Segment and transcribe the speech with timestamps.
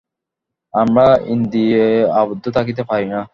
[0.73, 1.83] আমরা ইন্দ্রিয়ে
[2.13, 3.21] আবদ্ধ থাকিতে পারি না।